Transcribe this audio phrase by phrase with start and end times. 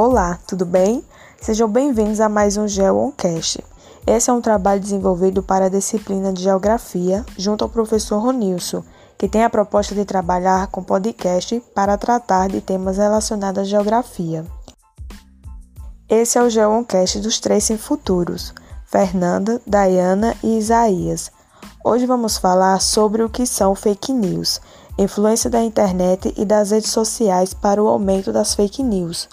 [0.00, 1.04] Olá, tudo bem?
[1.40, 3.64] Sejam bem-vindos a mais um GeoOnCast.
[4.06, 8.84] Esse é um trabalho desenvolvido para a disciplina de Geografia, junto ao professor Ronilson,
[9.18, 14.46] que tem a proposta de trabalhar com podcast para tratar de temas relacionados à geografia.
[16.08, 18.54] Esse é o GeoOnCast dos três sem futuros,
[18.86, 21.32] Fernanda, Dayana e Isaías.
[21.84, 24.60] Hoje vamos falar sobre o que são fake news,
[24.96, 29.28] influência da internet e das redes sociais para o aumento das fake news,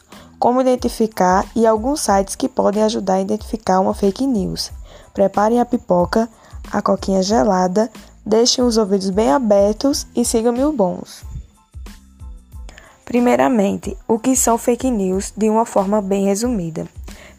[0.45, 4.71] como identificar e alguns sites que podem ajudar a identificar uma fake news.
[5.12, 6.30] Preparem a pipoca,
[6.71, 7.90] a coquinha gelada,
[8.23, 11.26] deixem os ouvidos bem abertos e sigam mil bons.
[13.04, 16.88] Primeiramente, o que são fake news de uma forma bem resumida.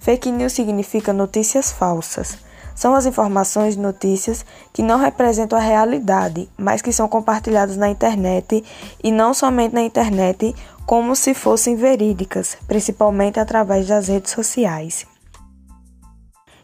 [0.01, 2.37] Fake news significa notícias falsas.
[2.75, 7.89] São as informações e notícias que não representam a realidade, mas que são compartilhadas na
[7.89, 8.65] internet
[9.03, 10.55] e não somente na internet,
[10.87, 15.05] como se fossem verídicas, principalmente através das redes sociais.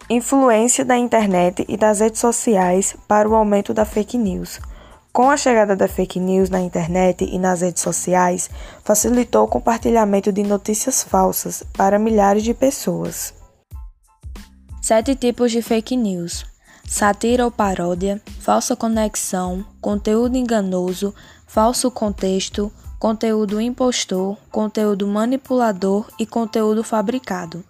[0.08, 4.60] Influência da internet e das redes sociais para o aumento da fake news.
[5.12, 8.48] Com a chegada da fake news na internet e nas redes sociais,
[8.84, 13.34] facilitou o compartilhamento de notícias falsas para milhares de pessoas.
[14.80, 16.46] Sete tipos de fake news:
[16.86, 21.14] sátira ou paródia, falsa conexão, conteúdo enganoso,
[21.46, 27.64] falso contexto, conteúdo impostor, conteúdo manipulador e conteúdo fabricado.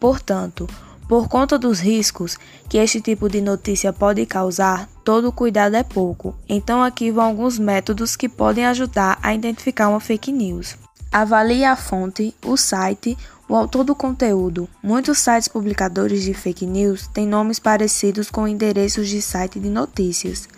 [0.00, 0.68] Portanto,
[1.08, 2.36] por conta dos riscos
[2.68, 6.34] que este tipo de notícia pode causar, todo cuidado é pouco.
[6.48, 10.76] Então aqui vão alguns métodos que podem ajudar a identificar uma fake news.
[11.12, 13.16] Avalie a fonte, o site,
[13.48, 14.68] o autor do conteúdo.
[14.82, 20.48] Muitos sites publicadores de fake news têm nomes parecidos com endereços de site de notícias.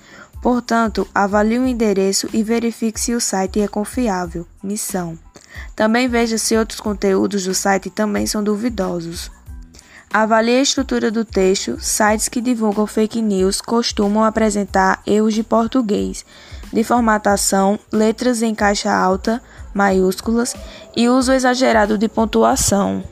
[0.43, 4.45] Portanto, avalie o endereço e verifique se o site é confiável.
[4.61, 5.17] Missão.
[5.77, 9.31] Também veja se outros conteúdos do site também são duvidosos.
[10.13, 11.79] Avalie a estrutura do texto.
[11.81, 16.27] Sites que divulgam fake news costumam apresentar erros de português,
[16.73, 19.41] de formatação, letras em caixa alta,
[19.73, 20.55] maiúsculas
[20.97, 23.03] e uso exagerado de pontuação.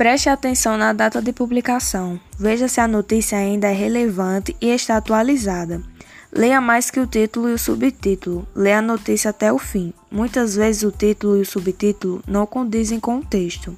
[0.00, 2.18] Preste atenção na data de publicação.
[2.38, 5.82] Veja se a notícia ainda é relevante e está atualizada.
[6.32, 8.48] Leia mais que o título e o subtítulo.
[8.54, 9.92] Leia a notícia até o fim.
[10.10, 13.76] Muitas vezes o título e o subtítulo não condizem com o texto.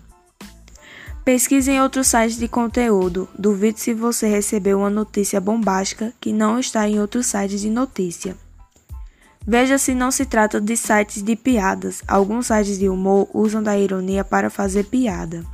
[1.25, 3.29] Pesquise em outros sites de conteúdo.
[3.37, 8.37] Duvide se você recebeu uma notícia bombástica que não está em outros sites de notícia.
[9.45, 12.01] Veja se não se trata de sites de piadas.
[12.07, 15.45] Alguns sites de humor usam da ironia para fazer piada.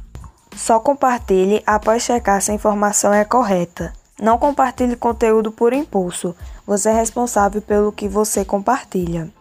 [0.59, 3.93] Só compartilhe após checar se a informação é correta.
[4.21, 6.35] Não compartilhe conteúdo por impulso.
[6.67, 9.33] Você é responsável pelo que você compartilha.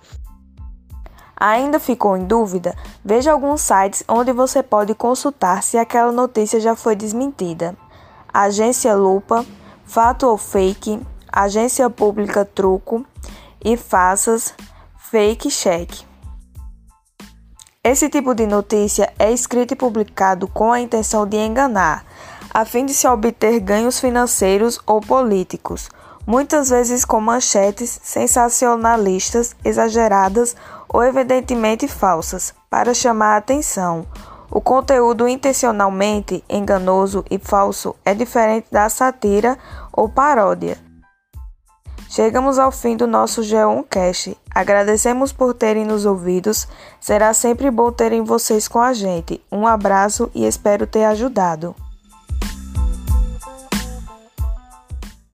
[1.36, 2.76] Ainda ficou em dúvida?
[3.04, 7.76] Veja alguns sites onde você pode consultar se aquela notícia já foi desmentida.
[8.32, 9.44] Agência Lupa,
[9.86, 11.02] Fato ou Fake,
[11.34, 13.04] Agência Pública Truco
[13.66, 14.54] e Faças
[15.00, 16.07] Fake Check.
[17.90, 22.04] Esse tipo de notícia é escrito e publicado com a intenção de enganar,
[22.54, 25.90] a fim de se obter ganhos financeiros ou políticos,
[26.26, 30.54] muitas vezes com manchetes sensacionalistas exageradas
[30.90, 34.06] ou evidentemente falsas, para chamar a atenção.
[34.52, 39.58] O conteúdo intencionalmente enganoso e falso é diferente da satira
[39.94, 40.78] ou paródia.
[42.10, 44.38] Chegamos ao fim do nosso Geoncast.
[44.58, 46.68] Agradecemos por terem nos ouvidos.
[47.00, 49.40] Será sempre bom terem vocês com a gente.
[49.52, 51.76] Um abraço e espero ter ajudado.